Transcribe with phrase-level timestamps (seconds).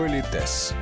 [0.00, 0.72] Политес.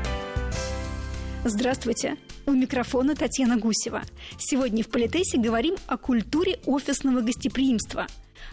[1.45, 2.17] Здравствуйте.
[2.47, 4.03] У микрофона Татьяна Гусева.
[4.39, 8.07] Сегодня в Политесе говорим о культуре офисного гостеприимства.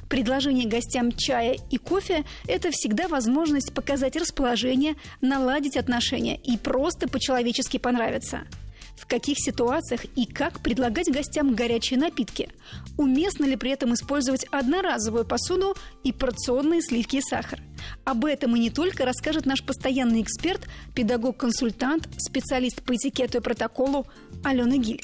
[0.10, 7.78] Предложение гостям чая и кофе– это всегда возможность показать расположение, наладить отношения и просто по-человечески
[7.78, 8.40] понравиться–
[8.96, 12.50] в каких ситуациях и как предлагать гостям горячие напитки,
[12.98, 17.60] уместно ли при этом использовать одноразовую посуду и порционные сливки и сахар.
[18.04, 20.62] Об этом и не только расскажет наш постоянный эксперт,
[20.94, 24.06] педагог-консультант, специалист по этикету и протоколу
[24.44, 25.02] Алена Гиль.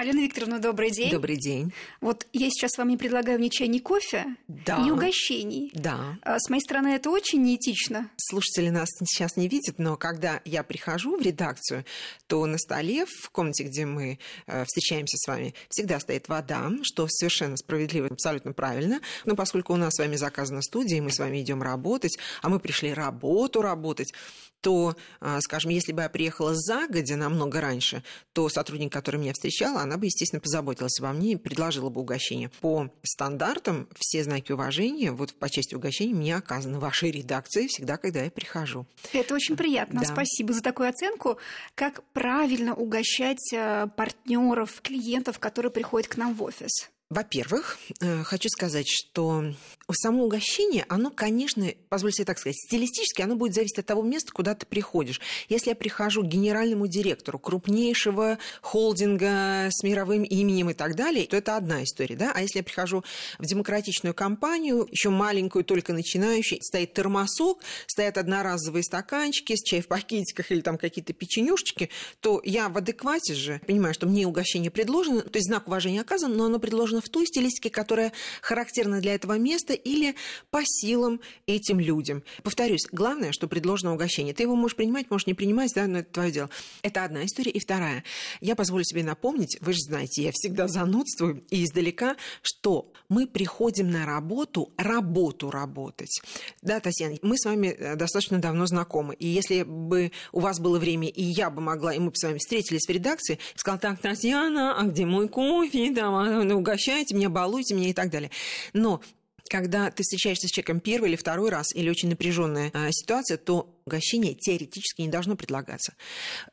[0.00, 1.10] Алена Викторовна, добрый день.
[1.10, 1.74] Добрый день.
[2.00, 4.78] Вот я сейчас вам не предлагаю ни чай, ни кофе, да.
[4.78, 5.70] ни угощений.
[5.74, 6.16] Да.
[6.22, 8.08] А с моей стороны это очень неэтично.
[8.16, 11.84] Слушатели нас сейчас не видят, но когда я прихожу в редакцию,
[12.28, 17.06] то на столе в комнате, где мы э, встречаемся с вами, всегда стоит вода, что
[17.06, 19.02] совершенно справедливо, абсолютно правильно.
[19.26, 22.48] Но поскольку у нас с вами заказана студия, и мы с вами идем работать, а
[22.48, 24.14] мы пришли работу работать,
[24.60, 29.78] то, а, скажем, если бы я приехала загодя намного раньше, то сотрудник, который меня встречал,
[29.78, 32.50] она бы, естественно, позаботилась обо мне и предложила бы угощение.
[32.60, 37.96] По стандартам все знаки уважения вот по части угощения мне оказаны в вашей редакции всегда,
[37.96, 38.86] когда я прихожу.
[39.12, 40.00] Это очень приятно.
[40.00, 40.06] Да.
[40.06, 41.38] Спасибо за такую оценку.
[41.74, 46.90] Как правильно угощать э, партнеров, клиентов, которые приходят к нам в офис?
[47.10, 49.44] Во-первых, э, хочу сказать, что
[49.90, 54.30] само угощение, оно, конечно, позвольте себе так сказать, стилистически оно будет зависеть от того места,
[54.32, 55.20] куда ты приходишь.
[55.48, 61.36] Если я прихожу к генеральному директору крупнейшего холдинга с мировым именем и так далее, то
[61.36, 62.30] это одна история, да?
[62.32, 63.02] А если я прихожу
[63.40, 69.88] в демократичную компанию, еще маленькую, только начинающую, стоит термосок, стоят одноразовые стаканчики с чай в
[69.88, 75.22] пакетиках или там какие-то печенюшечки, то я в адеквате же понимаю, что мне угощение предложено,
[75.22, 78.12] то есть знак уважения оказан, но оно предложено в той стилистике, которая
[78.42, 80.14] характерна для этого места или
[80.50, 82.22] по силам этим людям.
[82.42, 84.34] Повторюсь, главное, что предложено угощение.
[84.34, 86.50] Ты его можешь принимать, можешь не принимать, да, но это твое дело.
[86.82, 87.50] Это одна история.
[87.50, 88.04] И вторая.
[88.40, 93.90] Я позволю себе напомнить, вы же знаете, я всегда занудствую и издалека, что мы приходим
[93.90, 96.20] на работу, работу работать.
[96.62, 99.14] Да, Татьяна, мы с вами э, достаточно давно знакомы.
[99.14, 102.24] И если бы у вас было время, и я бы могла, и мы бы с
[102.24, 105.90] вами встретились в редакции, сказала, так, Татьяна, а где мой кофе?
[105.90, 108.30] Да, угощай угощайте меня, балуйте меня и так далее.
[108.72, 109.00] Но
[109.48, 113.79] когда ты встречаешься с человеком первый или второй раз, или очень напряженная а, ситуация, то
[113.90, 115.94] угощение теоретически не должно предлагаться.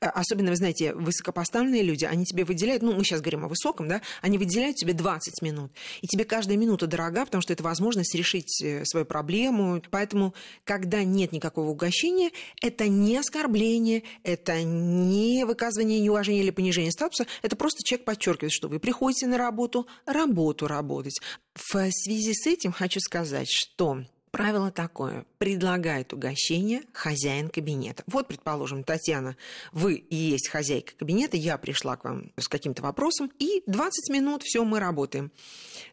[0.02, 3.88] Э, особенно, вы знаете, высокопоставленные люди, они тебе выделяют, ну, мы сейчас говорим о высоком,
[3.88, 5.72] да, они выделяют тебе 20 минут.
[6.02, 9.82] И тебе каждая минута дорога, потому что это возможность решить э, свою проблему.
[9.92, 10.34] Поэтому,
[10.64, 12.32] когда нет никакого угощения,
[12.62, 18.68] это не оскорбление, это не выказывание неуважения или понижение статуса, это просто человек подчеркивает, что
[18.68, 21.20] вы приходите на работу, работу работать.
[21.54, 24.04] В связи с этим хочу сказать, что
[24.38, 25.26] Правило такое.
[25.40, 28.04] Предлагает угощение хозяин кабинета.
[28.06, 29.36] Вот, предположим, Татьяна,
[29.72, 34.44] вы и есть хозяйка кабинета, я пришла к вам с каким-то вопросом, и 20 минут,
[34.44, 35.32] все, мы работаем.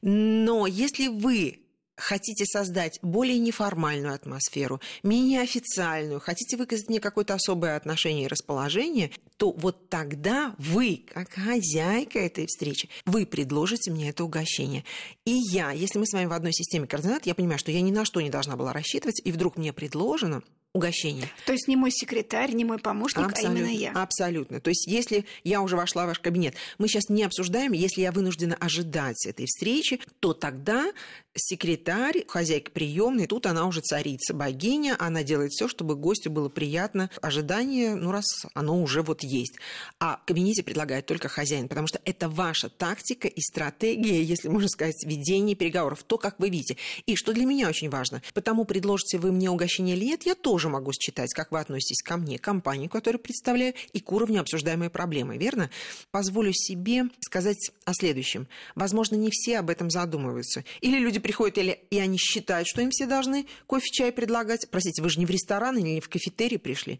[0.02, 1.63] Но если вы
[1.96, 9.10] хотите создать более неформальную атмосферу, менее официальную, хотите выказать мне какое-то особое отношение и расположение,
[9.36, 14.84] то вот тогда вы, как хозяйка этой встречи, вы предложите мне это угощение.
[15.24, 17.90] И я, если мы с вами в одной системе координат, я понимаю, что я ни
[17.90, 20.42] на что не должна была рассчитывать, и вдруг мне предложено,
[20.74, 21.28] угощение.
[21.46, 23.92] То есть не мой секретарь, не мой помощник, абсолютно, а именно я.
[23.92, 24.60] Абсолютно.
[24.60, 28.10] То есть если я уже вошла в ваш кабинет, мы сейчас не обсуждаем, если я
[28.10, 30.92] вынуждена ожидать этой встречи, то тогда
[31.36, 37.08] секретарь, хозяйка приемной, тут она уже царица, богиня, она делает все, чтобы гостю было приятно.
[37.22, 39.54] Ожидание, ну раз оно уже вот есть.
[40.00, 44.68] А в кабинете предлагает только хозяин, потому что это ваша тактика и стратегия, если можно
[44.68, 46.76] сказать, ведения переговоров, то, как вы видите.
[47.06, 50.63] И что для меня очень важно, потому предложите вы мне угощение или нет, я тоже
[50.64, 54.88] тоже могу считать, как вы относитесь ко мне, компанию, которую представляю, и к уровню обсуждаемой
[54.88, 55.68] проблемы, верно?
[56.10, 58.48] Позволю себе сказать о следующем.
[58.74, 60.64] Возможно, не все об этом задумываются.
[60.80, 64.66] Или люди приходят, или, и они считают, что им все должны кофе, чай предлагать.
[64.70, 66.98] Простите, вы же не в ресторан или не в кафетерий пришли.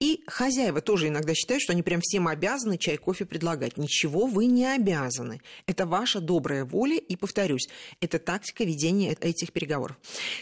[0.00, 3.76] И хозяева тоже иногда считают, что они прям всем обязаны чай, кофе предлагать.
[3.76, 5.40] Ничего вы не обязаны.
[5.66, 7.68] Это ваша добрая воля, и, повторюсь,
[8.00, 9.96] это тактика ведения этих переговоров.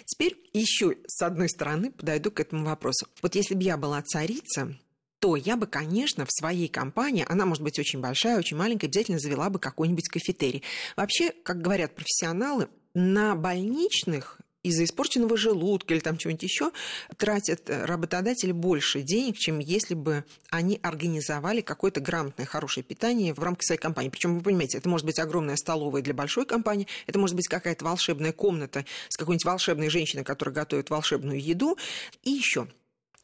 [0.07, 3.07] Теперь еще с одной стороны подойду к этому вопросу.
[3.23, 4.77] Вот если бы я была царица,
[5.19, 9.21] то я бы, конечно, в своей компании, она может быть очень большая, очень маленькая, обязательно
[9.21, 10.65] завела бы какой-нибудь кафетерий.
[10.97, 16.73] Вообще, как говорят профессионалы, на больничных из-за испорченного желудка или там чего-нибудь еще
[17.17, 23.65] тратят работодатели больше денег, чем если бы они организовали какое-то грамотное, хорошее питание в рамках
[23.65, 24.11] своей компании.
[24.11, 27.85] Причем, вы понимаете, это может быть огромная столовая для большой компании, это может быть какая-то
[27.85, 31.77] волшебная комната с какой-нибудь волшебной женщиной, которая готовит волшебную еду.
[32.23, 32.69] И еще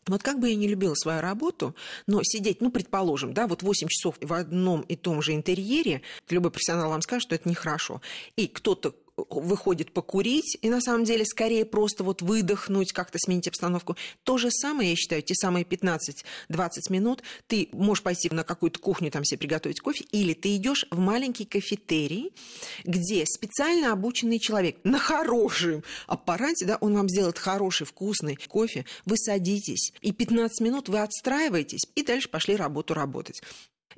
[0.08, 1.74] Вот как бы я не любила свою работу,
[2.06, 6.50] но сидеть, ну, предположим, да, вот 8 часов в одном и том же интерьере, любой
[6.50, 8.00] профессионал вам скажет, что это нехорошо.
[8.36, 8.94] И кто-то
[9.30, 13.96] выходит покурить, и на самом деле скорее просто вот выдохнуть, как-то сменить обстановку.
[14.24, 16.12] То же самое, я считаю, те самые 15-20
[16.90, 20.98] минут ты можешь пойти на какую-то кухню там себе приготовить кофе, или ты идешь в
[20.98, 22.32] маленький кафетерий,
[22.84, 29.16] где специально обученный человек на хорошем аппарате, да, он вам сделает хороший, вкусный кофе, вы
[29.16, 33.42] садитесь, и 15 минут вы отстраиваетесь, и дальше пошли работу работать.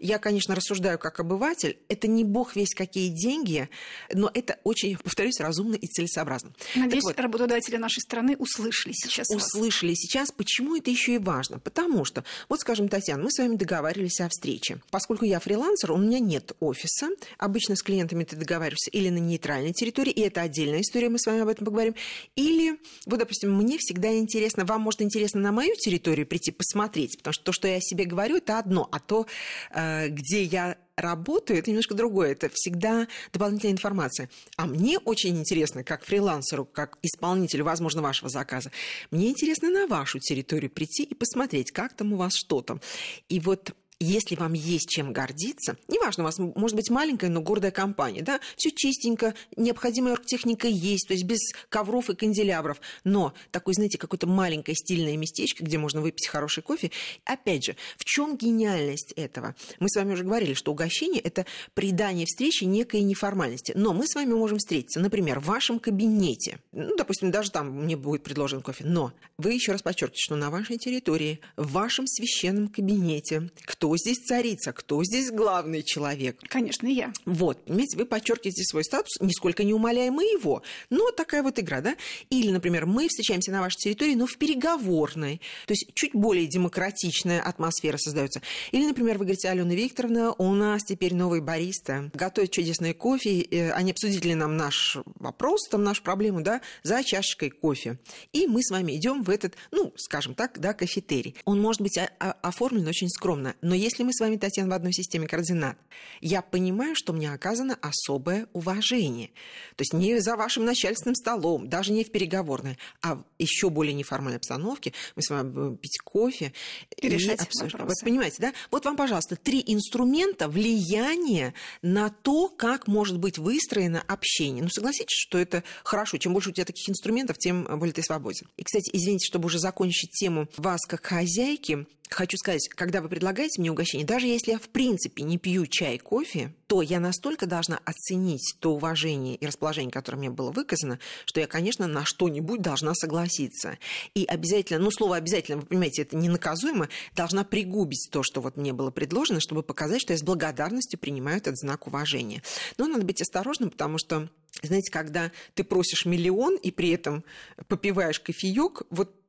[0.00, 1.78] Я, конечно, рассуждаю как обыватель.
[1.88, 3.68] Это не бог весь какие деньги,
[4.12, 6.52] но это очень, повторюсь, разумно и целесообразно.
[6.74, 9.98] Надеюсь, вот, работодатели нашей страны услышали сейчас Услышали вас.
[9.98, 10.32] сейчас.
[10.32, 11.58] Почему это еще и важно?
[11.58, 14.80] Потому что, вот, скажем, Татьяна, мы с вами договаривались о встрече.
[14.90, 17.10] Поскольку я фрилансер, у меня нет офиса.
[17.36, 21.26] Обычно с клиентами ты договариваешься или на нейтральной территории, и это отдельная история, мы с
[21.26, 21.94] вами об этом поговорим.
[22.36, 27.32] Или, вот, допустим, мне всегда интересно, вам, может, интересно на мою территорию прийти посмотреть, потому
[27.34, 29.26] что то, что я о себе говорю, это одно, а то
[29.72, 32.32] э, где я работаю, это немножко другое.
[32.32, 34.28] Это всегда дополнительная информация.
[34.56, 38.70] А мне очень интересно, как фрилансеру, как исполнителю, возможно, вашего заказа,
[39.10, 42.80] мне интересно на вашу территорию прийти и посмотреть, как там у вас что там.
[43.28, 47.70] И вот если вам есть чем гордиться, неважно, у вас может быть маленькая, но гордая
[47.70, 53.74] компания, да, все чистенько, необходимая оргтехника есть, то есть без ковров и канделябров, но такое,
[53.74, 56.90] знаете, какое-то маленькое стильное местечко, где можно выпить хороший кофе.
[57.24, 59.54] Опять же, в чем гениальность этого?
[59.78, 61.44] Мы с вами уже говорили, что угощение– это
[61.74, 66.96] придание встречи некой неформальности, но мы с вами можем встретиться, например, в вашем кабинете, ну,
[66.96, 70.78] допустим, даже там мне будет предложен кофе, но вы еще раз подчеркиваете, что на вашей
[70.78, 76.38] территории, в вашем священном кабинете, кто кто здесь царица, кто здесь главный человек.
[76.46, 77.12] Конечно, я.
[77.26, 80.62] Вот, понимаете, вы подчеркиваете свой статус, нисколько не умаляя его.
[80.90, 81.96] Но такая вот игра, да?
[82.28, 85.40] Или, например, мы встречаемся на вашей территории, но в переговорной.
[85.66, 88.42] То есть чуть более демократичная атмосфера создается.
[88.70, 93.72] Или, например, вы говорите, Алена Викторовна, у нас теперь новый бариста, готовит чудесный кофе, э,
[93.72, 97.98] они обсудили нам наш вопрос, там нашу проблему, да, за чашечкой кофе.
[98.32, 101.34] И мы с вами идем в этот, ну, скажем так, да, кафетерий.
[101.44, 105.26] Он может быть оформлен очень скромно, но если мы с вами, Татьяна, в одной системе
[105.26, 105.76] координат,
[106.20, 109.28] я понимаю, что мне оказано особое уважение.
[109.76, 113.94] То есть не за вашим начальственным столом, даже не в переговорной, а в еще более
[113.94, 116.52] неформальной обстановке мы с вами будем пить кофе
[116.96, 117.76] и, и решать вопросы.
[117.78, 118.52] Вот понимаете, да?
[118.70, 124.62] Вот вам, пожалуйста, три инструмента влияния на то, как может быть выстроено общение.
[124.62, 126.18] Ну, согласитесь, что это хорошо.
[126.18, 128.48] Чем больше у тебя таких инструментов, тем более ты свободен.
[128.56, 133.59] И, кстати, извините, чтобы уже закончить тему вас как хозяйки, хочу сказать, когда вы предлагаете
[133.60, 137.80] мне угощение, даже если я в принципе не пью чай, кофе, то я настолько должна
[137.84, 142.94] оценить то уважение и расположение, которое мне было выказано, что я, конечно, на что-нибудь должна
[142.94, 143.78] согласиться.
[144.14, 148.72] И обязательно, ну, слово обязательно, вы понимаете, это ненаказуемо, должна пригубить то, что вот мне
[148.72, 152.42] было предложено, чтобы показать, что я с благодарностью принимаю этот знак уважения.
[152.78, 154.28] Но надо быть осторожным, потому что
[154.62, 157.24] знаете, когда ты просишь миллион и при этом
[157.68, 159.19] попиваешь кофеек, вот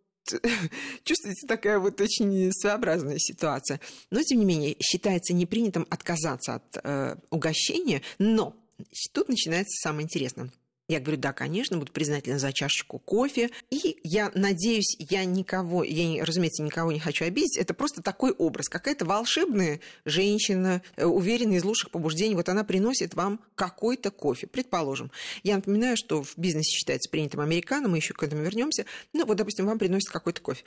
[1.04, 3.80] чувствуете такая вот очень своеобразная ситуация.
[4.10, 8.56] Но, тем не менее, считается непринятым отказаться от э, угощения, но
[9.14, 10.50] тут начинается самое интересное.
[10.92, 13.50] Я говорю, да, конечно, буду признательна за чашечку кофе.
[13.70, 17.56] И я надеюсь, я никого, я, разумеется, никого не хочу обидеть.
[17.56, 18.68] Это просто такой образ.
[18.68, 25.12] Какая-то волшебная женщина, э, уверенная из лучших побуждений, вот она приносит вам какой-то кофе, предположим.
[25.44, 28.86] Я напоминаю, что в бизнесе считается принятым американо, мы еще к этому вернемся.
[29.14, 30.66] Ну, вот, допустим, вам приносят какой-то кофе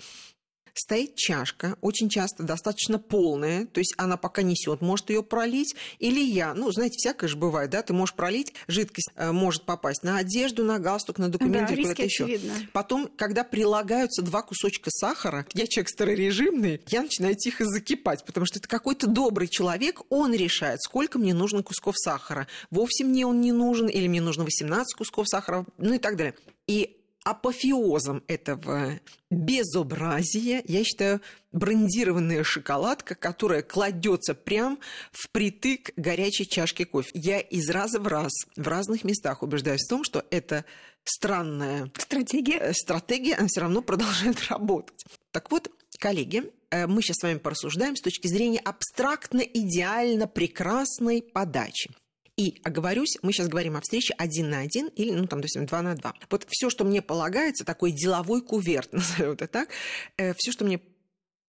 [0.75, 6.21] стоит чашка, очень часто достаточно полная, то есть она пока несет, может ее пролить, или
[6.21, 10.19] я, ну, знаете, всякое же бывает, да, ты можешь пролить, жидкость э, может попасть на
[10.19, 12.41] одежду, на галстук, на документы, да, куда-то еще.
[12.73, 18.59] Потом, когда прилагаются два кусочка сахара, я человек старорежимный, я начинаю тихо закипать, потому что
[18.59, 22.49] это какой-то добрый человек, он решает, сколько мне нужно кусков сахара.
[22.71, 26.35] Вовсе мне он не нужен, или мне нужно 18 кусков сахара, ну и так далее.
[26.67, 29.01] И апофеозом этого
[29.31, 31.21] безобразия, я считаю,
[31.53, 34.79] брендированная шоколадка, которая кладется прям
[35.11, 37.11] впритык горячей чашки кофе.
[37.15, 40.65] Я из раза в раз в разных местах убеждаюсь в том, что это
[41.05, 45.05] странная стратегия, э, стратегия она все равно продолжает работать.
[45.33, 51.23] Так вот, коллеги, э, мы сейчас с вами порассуждаем с точки зрения абстрактно идеально прекрасной
[51.23, 51.91] подачи.
[52.37, 55.83] И оговорюсь, мы сейчас говорим о встрече один на один или, ну, там, допустим, два
[55.83, 56.15] на два.
[56.31, 59.69] Вот все, что мне полагается, такой деловой куверт, назовем это так,
[60.17, 60.81] э, все, что мне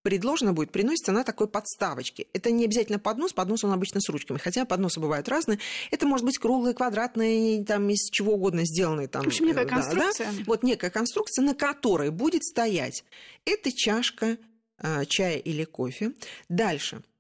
[0.04, 2.28] предложено будет, приносится на такой подставочке.
[2.34, 5.58] Это не обязательно поднос, поднос он обычно с ручками, хотя подносы бывают разные.
[5.90, 9.08] Это может быть круглый, квадратный, там, из чего угодно сделанный.
[9.08, 10.28] Там, В общем, некая конструкция.
[10.28, 10.44] Да, да?
[10.46, 13.04] Вот некая конструкция, на которой будет стоять
[13.46, 14.38] эта чашка
[14.78, 16.12] а, чая или кофе.
[16.48, 17.02] Дальше–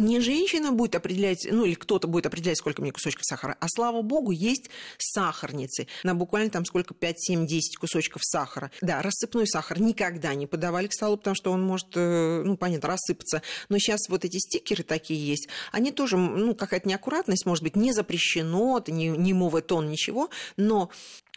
[0.00, 4.02] не женщина будет определять, ну или кто-то будет определять, сколько мне кусочков сахара, а слава
[4.02, 5.86] богу, есть сахарницы.
[6.02, 8.70] На буквально там сколько, 5, 7, 10 кусочков сахара.
[8.80, 12.88] Да, рассыпной сахар никогда не подавали к столу, потому что он может, э, ну понятно,
[12.88, 13.42] рассыпаться.
[13.68, 17.92] Но сейчас вот эти стикеры такие есть, они тоже, ну какая-то неаккуратность, может быть, не
[17.92, 20.90] запрещено, это не, не мовый тон, ничего, но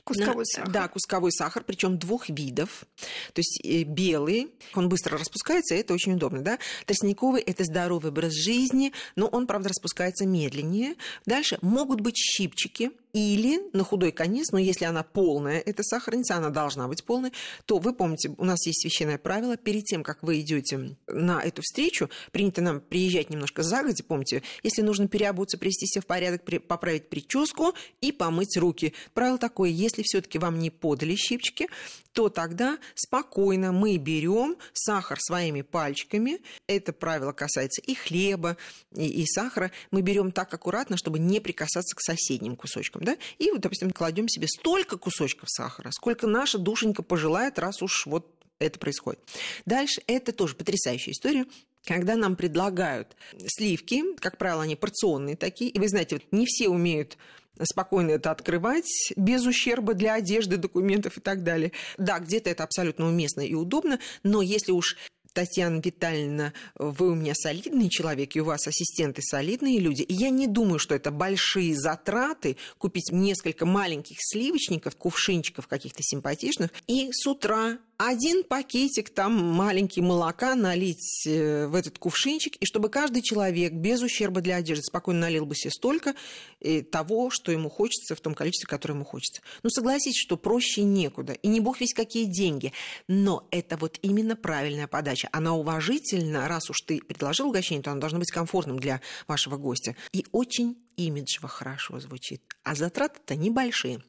[0.04, 0.72] Кусковой сахар.
[0.72, 2.86] Да, кусковой сахар, причем двух видов.
[3.34, 6.42] То есть э, белый, он быстро распускается, и это очень удобно.
[6.42, 6.60] Да?
[6.86, 10.96] Тростниковый– это здоровый образ жизни, но он, правда, распускается медленнее.
[11.26, 16.50] Дальше могут быть щипчики– или на худой конец, но если она полная, эта сахарница, она
[16.50, 17.32] должна быть полной,
[17.66, 21.62] то вы помните, у нас есть священное правило, перед тем, как вы идете на эту
[21.62, 27.10] встречу, принято нам приезжать немножко загодя, помните, если нужно переобуться, привести себя в порядок, поправить
[27.10, 28.94] прическу и помыть руки.
[29.14, 31.68] Правило такое, если все-таки вам не подали щипчики,
[32.14, 36.40] то тогда спокойно мы берем сахар своими пальчиками.
[36.68, 38.56] Это правило касается и хлеба,
[38.96, 39.72] и, и сахара.
[39.92, 43.03] Мы берем так аккуратно, чтобы не прикасаться к соседним кусочкам.
[43.04, 43.18] Да?
[43.38, 48.28] И, допустим, кладем себе столько кусочков сахара, сколько наша душенька пожелает, раз уж вот
[48.60, 49.20] это происходит.
[49.66, 51.46] Дальше это тоже потрясающая история
[51.86, 56.70] когда нам предлагают сливки, как правило, они порционные такие, и вы знаете, вот не все
[56.70, 57.18] умеют
[57.62, 61.72] спокойно это открывать без ущерба для одежды, документов и так далее.
[61.98, 64.98] Да, где-то это абсолютно уместно и удобно, но если уж
[65.34, 70.04] Татьяна Витальевна, вы у меня солидный человек, и у вас ассистенты солидные люди.
[70.04, 76.72] И я не думаю, что это большие затраты купить несколько маленьких сливочников, кувшинчиков каких-то симпатичных,
[76.88, 82.90] и с утра один пакетик там маленький молока налить э, в этот кувшинчик, и чтобы
[82.90, 86.16] каждый человек без ущерба для одежды спокойно налил бы себе столько
[86.60, 89.42] э, того, что ему хочется, в том количестве, которое ему хочется.
[89.64, 92.74] Ну, согласитесь, что проще некуда, и не бог весь какие деньги,
[93.08, 95.30] но это вот именно правильная подача.
[95.32, 99.96] Она уважительна, раз уж ты предложил угощение, то оно должно быть комфортным для вашего гостя.
[100.14, 102.42] И очень имиджево хорошо звучит.
[102.64, 104.02] А затраты-то небольшие.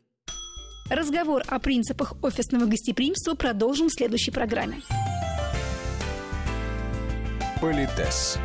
[0.91, 4.83] Разговор о принципах офисного гостеприимства продолжим в следующей программе.
[7.59, 8.38] Политес.